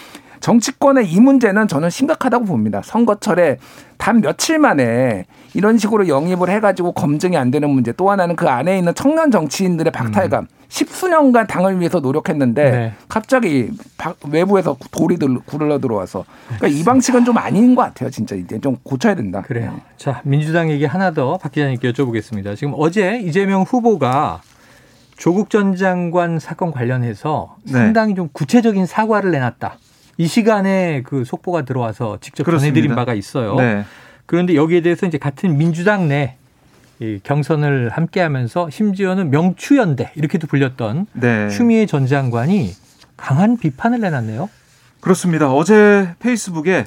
[0.41, 2.83] 정치권의 이 문제는 저는 심각하다고 봅니다.
[2.85, 3.59] 선거철에
[3.97, 8.77] 단 며칠 만에 이런 식으로 영입을 해가지고 검증이 안 되는 문제 또 하나는 그 안에
[8.77, 10.64] 있는 청년 정치인들의 박탈감 음.
[10.69, 12.93] 십수년간 당을 위해서 노력했는데 네.
[13.09, 13.71] 갑자기
[14.29, 16.25] 외부에서 돌이 굴러 들어와서
[16.57, 19.43] 그러니까 이 방식은 좀 아닌 것 같아요 진짜 이제 좀 고쳐야 된다.
[19.43, 19.73] 그래요.
[19.75, 19.83] 네.
[19.97, 22.57] 자 민주당 얘기 하나 더 박 기자님께 여쭤보겠습니다.
[22.57, 24.41] 지금 어제 이재명 후보가
[25.17, 27.73] 조국 전 장관 사건 관련해서 네.
[27.73, 29.79] 상당히 좀 구체적인 사과를 내놨다.
[30.17, 32.73] 이 시간에 그 속보가 들어와서 직접 그렇습니다.
[32.75, 33.57] 전해드린 바가 있어요.
[33.57, 33.85] 네.
[34.27, 36.37] 그런데 여기에 대해서 이제 같은 민주당 내
[37.05, 41.49] 이 경선을 함께하면서 심지어는 명추연대 이렇게도 불렸던 네.
[41.51, 42.73] 추미애 전 장관이
[43.17, 44.49] 강한 비판을 내놨네요.
[45.01, 45.53] 그렇습니다.
[45.53, 46.87] 어제 페이스북에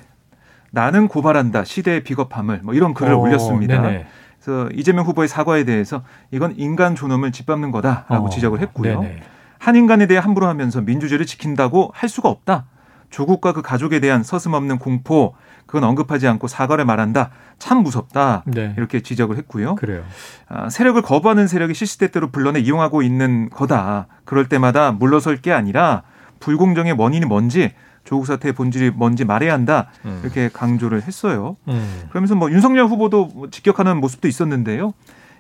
[0.72, 3.82] 나는 고발한다 시대의 비겁함을 뭐 이런 글을 오, 올렸습니다.
[3.82, 4.08] 네네.
[4.42, 9.02] 그래서 이재명 후보의 사과에 대해서 이건 인간 존엄을 짓밟는 거다라고 어, 지적을 했고요.
[9.02, 9.22] 네네.
[9.60, 12.66] 한 인간에 대해 함부로 하면서 민주주의를 지킨다고 할 수가 없다.
[13.10, 17.30] 조국과 그 가족에 대한 서슴없는 공포 그건 언급하지 않고 사과를 말한다.
[17.60, 18.44] 참 무섭다.
[18.46, 18.74] 네.
[18.78, 19.76] 이렇게 지적을 했고요.
[19.76, 20.04] 그래요.
[20.48, 24.08] 아, 세력을 거부하는 세력이 실시대대로 불러내 이용하고 있는 거다.
[24.26, 26.04] 그럴 때마다 물러설 게 아니라
[26.40, 29.90] 불공정의 원인이 뭔지 조국 사태의 본질이 뭔지 말해야 한다.
[30.06, 30.22] 음.
[30.24, 31.58] 이렇게 강조를 했어요.
[31.68, 32.06] 음.
[32.10, 34.94] 그러면서 뭐 윤석열 후보도 뭐 직격하는 모습도 있었는데요.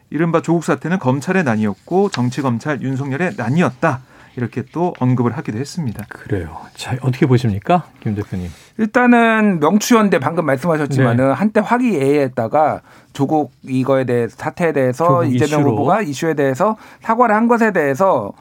[0.10, 4.02] 이른바 조국 사태는 검찰의 난이었고 정치 검찰 윤석열의 난이었다.
[4.38, 6.06] 이렇게 또 언급을 하기도 했습니다.
[6.10, 6.56] 그래요.
[6.76, 7.86] 자, 어떻게 보십니까?
[8.00, 8.50] 김 대표님.
[8.78, 11.34] 일단은 명추연대 방금 말씀하셨지만은 네.
[11.34, 12.82] 한때 화기애애했다가
[13.14, 15.72] 조국 이거에 대해 사태에 대해서 이재명 이슈로.
[15.72, 18.32] 후보가 이슈에 대해서 사과를 한 것에 대해서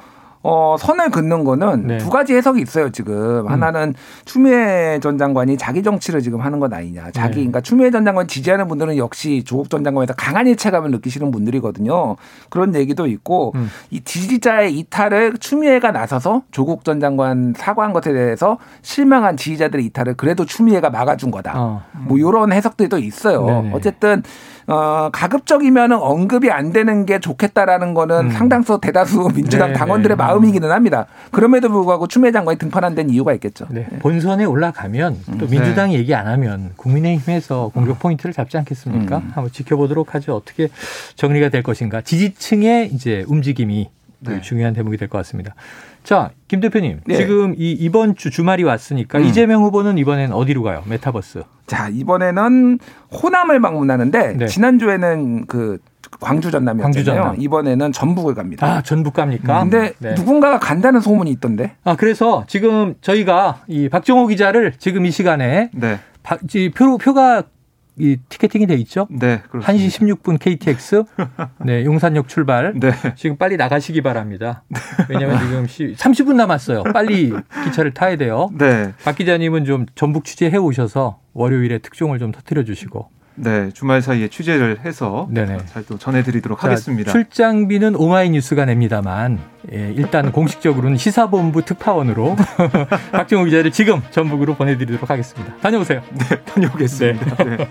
[0.48, 1.98] 어, 선을 긋는 거는 네.
[1.98, 3.40] 두 가지 해석이 있어요, 지금.
[3.40, 3.48] 음.
[3.48, 7.11] 하나는 추미애 전 장관이 자기 정치를 지금 하는 것 아니냐.
[7.11, 7.35] 자기, 네.
[7.40, 12.14] 그러니까 추미애 전 장관 지지하는 분들은 역시 조국 전 장관에서 강한 일체감을 느끼시는 분들이거든요.
[12.48, 13.68] 그런 얘기도 있고, 음.
[13.90, 20.44] 이 지지자의 이탈을 추미애가 나서서 조국 전 장관 사과한 것에 대해서 실망한 지지자들의 이탈을 그래도
[20.44, 21.54] 추미애가 막아준 거다.
[21.56, 21.82] 어.
[22.06, 23.46] 뭐, 요런 해석들도 있어요.
[23.46, 23.70] 네네.
[23.72, 24.22] 어쨌든,
[24.68, 28.31] 어, 가급적이면 언급이 안 되는 게 좋겠다라는 거는 음.
[28.31, 30.22] 상당수 대다수 민주당 네, 당원들의 네.
[30.22, 31.07] 마음이기는 합니다.
[31.31, 33.66] 그럼에도 불구하고 추미애 장관이 등판 안된 이유가 있겠죠.
[33.70, 33.87] 네.
[34.00, 35.50] 본선에 올라가면 또 음.
[35.50, 36.00] 민주당이 네.
[36.00, 39.18] 얘기 안 하면 국민의힘에서 공격 포인트를 잡지 않겠습니까?
[39.18, 39.31] 음.
[39.35, 40.35] 한번 지켜보도록 하죠.
[40.35, 40.68] 어떻게
[41.14, 42.00] 정리가 될 것인가.
[42.00, 44.40] 지지층의 이제 움직임이 네.
[44.40, 45.55] 중요한 대목이 될 것 같습니다.
[46.06, 47.00] 자, 김 대표님.
[47.04, 47.16] 네.
[47.16, 49.24] 지금 이 이번 주 주말이 왔으니까 음.
[49.24, 50.84] 이재명 후보는 이번엔 어디로 가요?
[50.86, 51.42] 메타버스.
[51.66, 52.78] 자, 이번에는
[53.12, 54.46] 호남을 방문하는데 네.
[54.46, 55.78] 지난주에는 그
[56.20, 56.82] 광주 전남이었잖아요.
[56.84, 57.34] 광주 전남.
[57.40, 58.64] 이번에는 전북을 갑니다.
[58.64, 59.62] 아, 전북 갑니까?
[59.62, 60.14] 근데 네.
[60.14, 61.72] 누군가가 간다는 소문이 있던데.
[61.82, 65.98] 아, 그래서 지금 저희가 이 박정호 기자를 지금 이 시간에 네.
[66.22, 66.38] 박,
[66.76, 67.42] 표, 표가
[67.98, 69.06] 이 티켓팅이 돼 있죠?
[69.11, 69.72] 네, 그렇습니다.
[69.72, 71.04] 1시 16분 KTX.
[71.64, 72.74] 네, 용산역 출발.
[72.78, 72.92] 네.
[73.16, 74.62] 지금 빨리 나가시기 바랍니다.
[75.09, 76.82] 왜냐하면 지금 30분 남았어요.
[76.85, 77.32] 빨리
[77.64, 78.50] 기차를 타야 돼요.
[78.59, 78.92] 네.
[79.04, 83.09] 박 기자님은 좀 전북 취재해 오셔서 월요일에 특종을 좀 터뜨려 주시고.
[83.37, 85.29] 네, 주말 사이에 취재를 해서
[85.66, 87.12] 잘 또 전해드리도록 자, 하겠습니다.
[87.12, 89.38] 출장비는 오마이뉴스가 냅니다만
[89.72, 92.35] 예, 일단 공식적으로는 시사본부 특파원으로
[93.12, 95.55] 박정호 기자를 지금 전북으로 보내드리도록 하겠습니다.
[95.57, 96.03] 다녀오세요.
[96.12, 97.37] 네, 다녀오겠습니다.
[97.44, 97.57] 네.
[97.57, 97.68] 네.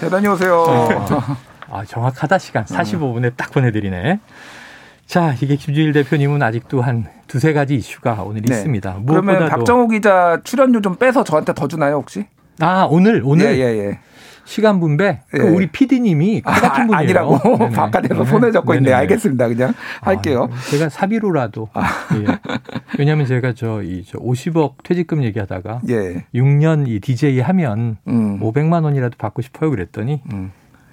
[0.00, 0.54] 네, 다녀오세요.
[0.56, 1.36] 어,
[1.70, 4.18] 아, 정확하다 시간 45분에 딱 보내드리네.
[5.06, 8.54] 자, 이게 김준일 대표님은 아직도 한 두세 가지 이슈가 오늘 네.
[8.54, 9.00] 있습니다.
[9.06, 12.26] 그러면 박정호 기자 출연료 좀 빼서 저한테 더 주나요, 혹시?
[12.60, 13.46] 아, 오늘, 오늘?
[13.46, 13.98] 예, 예, 예.
[14.50, 15.42] 시간 분배 그 예.
[15.42, 16.98] 우리 PD님이 그 같은 분이에요.
[16.98, 18.92] 아니라고 바깥에서 손에 잡고 있네.
[18.92, 19.46] 알겠습니다.
[19.46, 20.48] 그냥 아, 할게요.
[20.50, 21.82] 아, 제가 사비로라도 아.
[22.16, 22.26] 예.
[22.98, 26.24] 왜냐하면 제가 저이 저 50억 퇴직금 얘기하다가 예.
[26.34, 28.40] 6년 이 DJ 하면 음.
[28.40, 30.50] 500만 원이라도 받고 싶어요 그랬더니 음.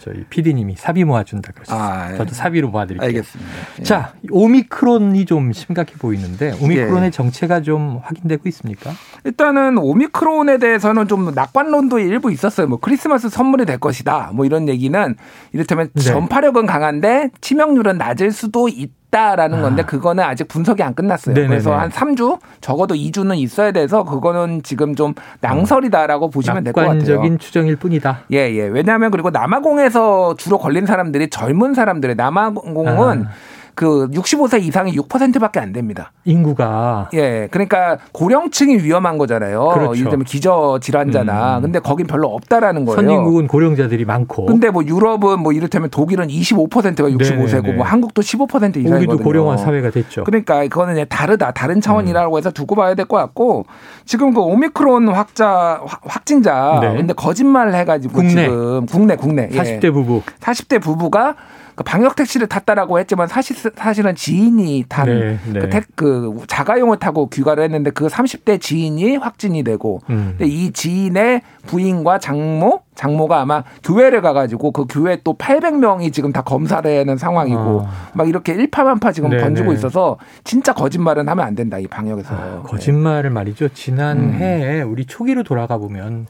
[0.07, 1.77] 저희 PD님이 사비 모아준다 그랬어요.
[1.79, 2.17] 아, 예.
[2.17, 3.07] 저도 사비로 모아드릴게요.
[3.07, 3.51] 알겠습니다.
[3.79, 3.83] 예.
[3.83, 7.11] 자, 오미크론이 좀 심각해 보이는데 오미크론의 예.
[7.11, 8.91] 정체가 좀 확인되고 있습니까?
[9.25, 12.67] 일단은 오미크론에 대해서는 좀 낙관론도 일부 있었어요.
[12.67, 14.31] 뭐 크리스마스 선물이 될 것이다.
[14.33, 15.15] 뭐 이런 얘기는
[15.51, 16.01] 이를테면 네.
[16.01, 18.96] 전파력은 강한데 치명률은 낮을 수도 있다.
[19.11, 19.85] 있다라는 건데 아.
[19.85, 21.33] 그거는 아직 분석이 안 끝났어요.
[21.33, 21.49] 네네네.
[21.49, 26.93] 그래서 한 3주 적어도 2주는 있어야 돼서 그거는 지금 좀 낭설이다라고 보시면 될 것 같아요.
[26.95, 28.19] 낙관적인 추정일 뿐이다.
[28.33, 28.67] 예, 예.
[28.67, 33.29] 왜냐하면 그리고 남아공에서 주로 걸린 사람들이 젊은 사람들의 남아공은 아.
[33.77, 36.11] 그 65세 이상이 6%밖에 안 됩니다.
[36.25, 37.09] 인구가.
[37.13, 37.47] 예.
[37.51, 39.67] 그러니까 고령층이 위험한 거잖아요.
[39.67, 39.95] 그렇죠.
[39.99, 41.57] 예를 들면 기저 질환자나.
[41.57, 41.61] 음.
[41.61, 42.95] 근데 거긴 별로 없다라는 거예요.
[42.95, 44.47] 선진국은 고령자들이 많고.
[44.47, 47.73] 근데 뭐 유럽은 뭐 이를테면 독일은 25%가 65세고 네네네.
[47.73, 48.95] 뭐 한국도 15% 이상이거든요.
[48.97, 50.23] 우리도 고령화 사회가 됐죠.
[50.23, 51.51] 그러니까 그거는 다르다.
[51.51, 52.37] 다른 차원이라고 음.
[52.39, 53.65] 해서 두고 봐야 될 것 같고
[54.05, 56.97] 지금 그 오미크론 확자 확진자 네.
[56.97, 58.29] 근데 거짓말 해 가지고 국내.
[58.45, 59.91] 지금 국내 국내 40대 예.
[59.91, 61.35] 부부 40대 부부가
[61.77, 65.69] 그 방역 택시를 탔다라고 했지만 사실 사실은 지인이 탄그 네, 네.
[65.69, 70.35] 그, 그 자가용을 타고 귀가를 했는데 그 30대 지인이 확진이 되고 음.
[70.39, 76.41] 근데 이 지인의 부인과 장모 장모가 아마 교회를 가가지고 그 교회 또 800명이 지금 다
[76.41, 78.09] 검사를 하는 상황이고 아.
[78.15, 79.43] 막 이렇게 일파만파 지금 네네.
[79.43, 84.33] 던지고 있어서 진짜 거짓말은 하면 안 된다 이 방역에서 아, 거짓말을 말이죠 지난 음.
[84.33, 86.25] 해에 우리 초기로 돌아가 보면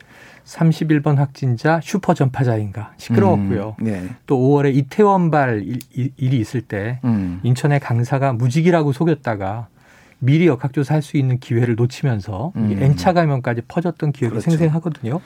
[0.47, 3.75] 31번 확진자 슈퍼 전파자인가 시끄러웠고요.
[3.79, 4.07] 음, 네.
[4.25, 7.39] 또 5월에 이태원발 일, 이 있을 때 음.
[7.43, 9.67] 인천의 강사가 무직이라고 속였다가
[10.19, 12.77] 미리 역학조사 할 수 있는 기회를 놓치면서 음.
[12.81, 14.49] N차 감염까지 퍼졌던 기억이 그렇죠.
[14.49, 15.19] 생생하거든요.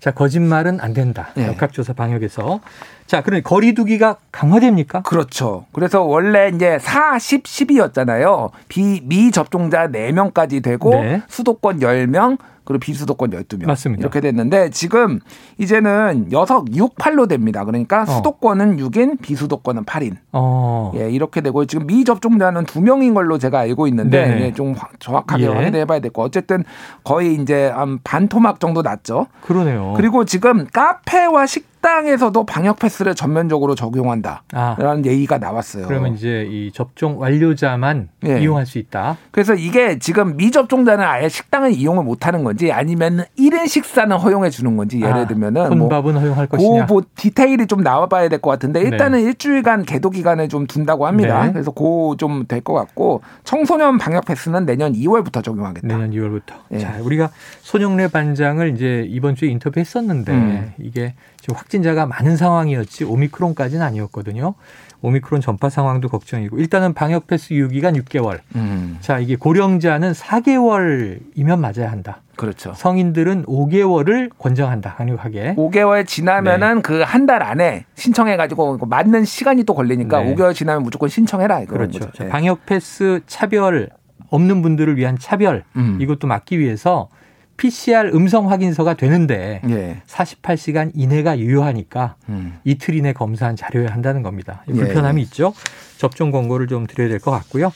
[0.00, 1.30] 자, 거짓말은 안 된다.
[1.34, 1.46] 네.
[1.46, 2.60] 역학조사 방역에서.
[3.06, 5.00] 자, 그럼 거리두기가 강화됩니까?
[5.00, 5.64] 그렇죠.
[5.72, 8.50] 그래서 원래 이제 4, 10, 10이었잖아요.
[8.68, 11.22] 비, 미접종자 4명까지 되고 네.
[11.28, 13.66] 수도권 10명, 그리고 비수도권 12명.
[13.66, 14.00] 맞습니다.
[14.00, 15.20] 이렇게 됐는데 지금
[15.58, 17.64] 이제는 6, 6, 8로 됩니다.
[17.64, 18.06] 그러니까 어.
[18.06, 20.16] 수도권은 6인, 비수도권은 8인.
[20.32, 20.92] 어.
[20.96, 24.40] 예, 이렇게 되고 지금 미접종자는 2명인 걸로 제가 알고 있는데 네.
[24.46, 25.48] 예, 좀 정확하게 예.
[25.48, 26.64] 확인해 봐야 되고 어쨌든
[27.02, 29.26] 거의 이제 한 반토막 정도 났죠.
[29.42, 29.94] 그러네요.
[29.96, 35.02] 그리고 지금 카페와 식 식당에서도 방역 패스를 전면적으로 적용한다라는 아.
[35.04, 35.86] 얘기가 나왔어요.
[35.86, 38.40] 그러면 이제 이 접종 완료자만 네.
[38.40, 39.18] 이용할 수 있다.
[39.30, 44.76] 그래서 이게 지금 미접종자는 아예 식당을 이용을 못 하는 건지 아니면 1인 식사는 허용해 주는
[44.76, 46.86] 건지 예를 아, 들면은 혼밥은 뭐 허용할 것이냐.
[46.86, 49.24] 그뭐 디테일이 좀 나와 봐야 될 것 같은데 일단은 네.
[49.26, 51.46] 일주일간 계도 기간을 좀 둔다고 합니다.
[51.46, 51.52] 네.
[51.52, 55.86] 그래서 그좀될 것 같고 청소년 방역 패스는 내년 2월부터 적용하겠다.
[55.86, 56.54] 내년 2월부터.
[56.68, 56.78] 네.
[56.78, 60.72] 자, 우리가 손영래 반장을 이제 이번 주에 인터뷰했었는데 음.
[60.78, 64.54] 이게 지금 확진자가 많은 상황이었지 오미크론까지는 아니었거든요.
[65.02, 68.40] 오미크론 전파 상황도 걱정이고 일단은 방역 패스 유기간 6개월.
[68.56, 68.96] 음.
[69.02, 72.22] 자 이게 고령자는 4개월이면 맞아야 한다.
[72.36, 72.72] 그렇죠.
[72.74, 74.94] 성인들은 5개월을 권장한다.
[74.94, 75.56] 강력하게.
[75.56, 76.80] 5개월 지나면은 네.
[76.80, 80.34] 그한 달 안에 신청해 가지고 맞는 시간이 또 걸리니까 네.
[80.34, 81.66] 5개월 지나면 무조건 신청해라.
[81.66, 82.10] 그렇죠.
[82.18, 82.30] 네.
[82.30, 83.90] 방역 패스 차별
[84.30, 85.98] 없는 분들을 위한 차별 음.
[86.00, 87.10] 이것도 막기 위해서
[87.56, 90.02] PCR 음성 확인서가 되는데 예.
[90.06, 92.58] 48시간 이내가 유효하니까 음.
[92.64, 94.62] 이틀 이내 검사한 자료여야 한다는 겁니다.
[94.66, 95.24] 불편함이 예.
[95.24, 95.54] 있죠.
[95.98, 97.72] 접종 권고를 좀 드려야 될 것 같고요.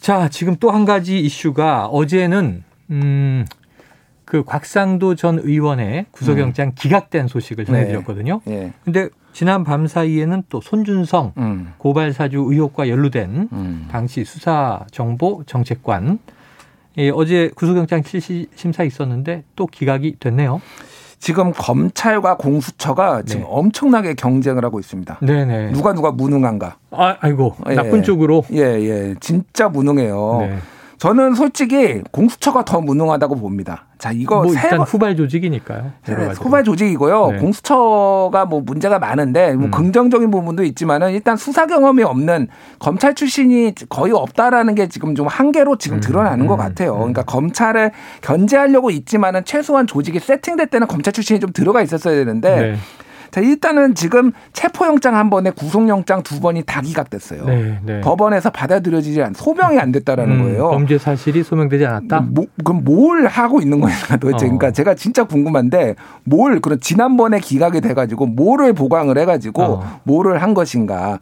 [0.00, 3.44] 자, 지금 또 한 가지 이슈가 어제는 음,
[4.24, 6.72] 그 곽상도 전 의원의 구속영장 음.
[6.74, 8.40] 기각된 소식을 전해드렸거든요.
[8.44, 8.56] 네.
[8.56, 8.72] 네.
[8.84, 11.72] 근데 지난 밤 사이에는 또 손준성 음.
[11.78, 13.88] 고발 사주 의혹과 연루된 음.
[13.90, 16.18] 당시 수사정보 정책관
[16.96, 20.60] 예, 어제 구속영장 실시 심사 있었는데 또 기각이 됐네요.
[21.20, 23.48] 지금 검찰과 공수처가 지금 네.
[23.50, 25.18] 엄청나게 경쟁을 하고 있습니다.
[25.20, 25.72] 네네.
[25.72, 26.76] 누가 누가 무능한가.
[26.92, 27.74] 아, 아이고 예.
[27.74, 28.44] 나쁜 쪽으로.
[28.52, 30.38] 예, 예, 진짜 무능해요.
[30.40, 30.58] 네.
[30.98, 33.86] 저는 솔직히 공수처가 더 무능하다고 봅니다.
[33.98, 35.92] 자, 이거 뭐 일단 후발 조직이니까요.
[36.06, 37.30] 네, 후발 조직이고요.
[37.32, 37.38] 네.
[37.38, 39.70] 공수처가 뭐 문제가 많은데 뭐 음.
[39.70, 45.78] 긍정적인 부분도 있지만은 일단 수사 경험이 없는 검찰 출신이 거의 없다라는 게 지금 좀 한계로
[45.78, 46.00] 지금 음.
[46.00, 46.46] 드러나는 음.
[46.48, 46.94] 것 같아요.
[46.94, 46.98] 음.
[46.98, 52.76] 그러니까 검찰을 견제하려고 있지만은 최소한 조직이 세팅될 때는 검찰 출신이 좀 들어가 있었어야 되는데 네.
[53.30, 57.44] 자, 일단은 지금 체포영장 한 번에 구속영장 두 번이 다 기각됐어요.
[57.44, 58.00] 네, 네.
[58.00, 60.70] 법원에서 받아들여지지 않, 소명이 안 됐다라는 음, 거예요.
[60.70, 62.20] 범죄 사실이 소명되지 않았다?
[62.30, 64.36] 뭐, 그럼 뭘 하고 있는 거냐 도대체.
[64.46, 64.48] 어.
[64.48, 70.00] 그러니까 제가 진짜 궁금한데 뭘, 그런 지난번에 기각이 돼가지고 뭐를 보강을 해가지고 어.
[70.04, 71.18] 뭐를 한 것인가.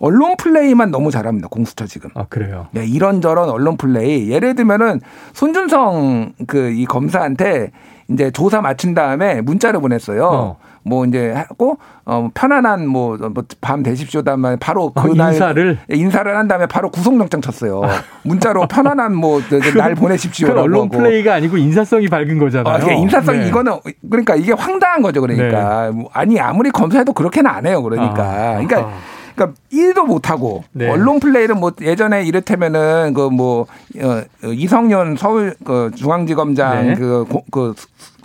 [0.00, 1.48] 언론 플레이만 너무 잘합니다.
[1.48, 2.10] 공수처 지금.
[2.14, 2.66] 아 그래요.
[2.72, 4.28] 네, 이런저런 언론 플레이.
[4.30, 5.00] 예를 들면은
[5.32, 7.70] 손준성 그 이 검사한테
[8.08, 10.24] 이제 조사 마친 다음에 문자를 보냈어요.
[10.26, 10.56] 어.
[10.84, 16.36] 뭐 이제 하고 어 편안한 뭐밤 뭐 되십시오 다음에 바로 아, 그날 아, 인사를 인사를
[16.36, 17.82] 한 다음에 바로 구속영장 쳤어요.
[18.22, 19.40] 문자로 편안한 뭐
[19.76, 20.52] 날 보내십시오.
[20.52, 22.74] 그 언론 플레이가 아니고 인사성이 밝은 거잖아요.
[22.74, 23.48] 아, 그러니까 인사성 네.
[23.48, 25.20] 이거는 그러니까 이게 황당한 거죠.
[25.20, 26.04] 그러니까 네.
[26.12, 27.82] 아니 아무리 검사해도 그렇게는 안 해요.
[27.82, 28.60] 그러니까 아.
[28.60, 28.90] 그러니까.
[29.34, 29.36] 아.
[29.36, 30.88] 그러니까 일도 못 하고 네.
[30.88, 36.94] 언론 플레이를 뭐 예전에 이를테면은 그뭐 어, 이성윤 서울 그 중앙지검장 네.
[36.94, 37.74] 그, 그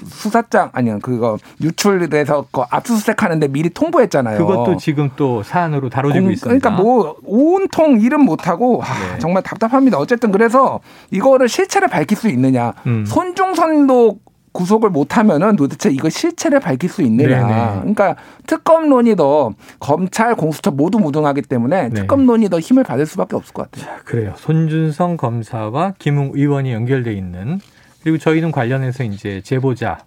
[0.08, 4.38] 수사장 아니요 그거 유출돼서 그 압수수색 하는데 미리 통보했잖아요.
[4.38, 6.70] 그것도 지금 또 사안으로 다뤄지고 공, 있습니다.
[6.70, 9.20] 그러니까 뭐 온통 일은 못 하고 네.
[9.20, 9.98] 정말 답답합니다.
[9.98, 10.80] 어쨌든 그래서
[11.12, 12.74] 이거를 실체를 밝힐 수 있느냐.
[12.88, 13.06] 음.
[13.06, 14.20] 손중선도
[14.52, 17.48] 구속을 못하면은 도대체 이거 실체를 밝힐 수 있느냐.
[17.48, 17.80] 네네.
[17.80, 18.16] 그러니까
[18.48, 22.02] 특검론이 더 검찰, 공수처 모두 무등하기 때문에 네.
[22.02, 23.86] 특검론이 더 힘을 받을 수밖에 없을 것 같아요.
[23.86, 24.34] 자, 그래요.
[24.38, 27.60] 손준성 검사와 김웅 의원이 연결돼 있는
[28.02, 30.00] 그리고 저희는 관련해서 이제 제보자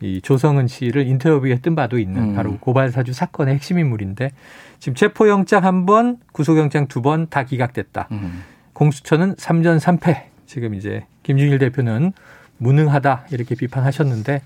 [0.00, 2.34] 이 조성은 씨를 인터뷰에 뜬 바도 있는 음.
[2.34, 4.30] 바로 고발 사주 사건의 핵심 인물인데
[4.78, 8.06] 지금 체포영장 한 번, 구속영장 두 번 다 기각됐다.
[8.12, 8.42] 음.
[8.74, 10.22] 공수처는 3전 3패.
[10.46, 12.12] 지금 이제 김준일 대표는
[12.58, 14.42] 무능하다 이렇게 비판하셨는데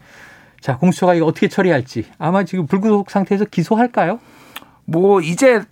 [0.61, 4.20] 자 공수처가 이거 어떻게 처리할지 아마 지금 불구속 상태에서 기소할까요?
[4.85, 5.62] 뭐 이제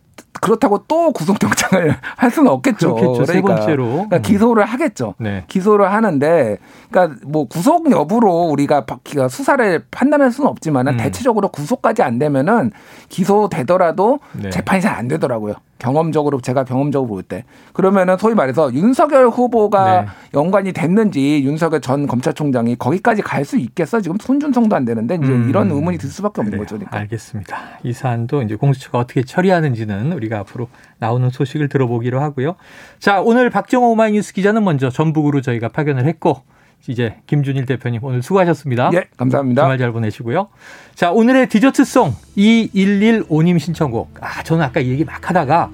[0.40, 2.94] 그렇다고 또 구속영장을 할 수는 없겠죠.
[2.94, 3.24] 그렇겠죠.
[3.24, 5.14] 그러니까, 세 번째로 그러니까 기소를 하겠죠.
[5.18, 5.44] 네.
[5.48, 6.56] 기소를 하는데,
[6.90, 8.86] 그러니까 뭐 구속 여부로 우리가
[9.28, 10.96] 수사를 판단할 수는 없지만 은 음.
[10.98, 12.70] 대체적으로 구속까지 안 되면은
[13.08, 14.50] 기소되더라도 네.
[14.50, 15.54] 재판이 잘 안 되더라고요.
[15.80, 20.06] 경험적으로 제가 경험적으로 볼 때 그러면은 소위 말해서 윤석열 후보가 네.
[20.34, 25.48] 연관이 됐는지 윤석열 전 검찰총장이 거기까지 갈 수 있겠어 지금 손준성도 안 되는데 이제 음.
[25.48, 26.62] 이런 의문이 들 수밖에 없는 그래요.
[26.62, 26.76] 거죠.
[26.76, 26.98] 그러니까.
[26.98, 27.56] 알겠습니다.
[27.82, 32.54] 이 사안도 이제 공수처가 어떻게 처리하는지는 우리가 앞으로 나오는 소식을 들어보기로 하고요.
[32.98, 36.42] 자 오늘 박정호 오마이뉴스 기자는 먼저 전북으로 저희가 파견을 했고
[36.86, 38.90] 이제 김준일 대표님 오늘 수고하셨습니다.
[38.94, 39.62] 예, 감사합니다.
[39.62, 40.48] 주말 잘 보내시고요.
[40.94, 44.14] 자, 오늘의 디저트송 2115님 신청곡.
[44.20, 45.70] 아, 저는 아까 얘기 막 하다가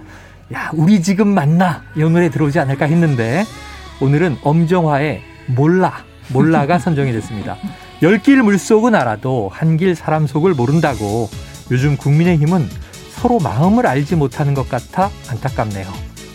[0.54, 3.44] 야, 우리 지금 만나 이 노래 들어오지 않을까 했는데
[4.00, 7.56] 오늘은 엄정화의 몰라, 몰라가 선정이 됐습니다.
[8.02, 11.28] 열길 물속은 알아도 한길 사람 속을 모른다고
[11.70, 12.68] 요즘 국민의힘은
[13.10, 15.86] 서로 마음을 알지 못하는 것 같아 안타깝네요.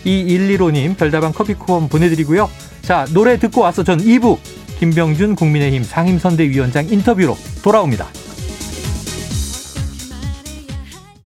[0.04, 2.50] 2115님 별다방 커피 쿠폰 보내드리고요.
[2.82, 4.38] 자, 노래 듣고 와서 전 2부
[4.82, 8.08] 김병준 국민의힘 상임선대위원장 인터뷰로 돌아옵니다.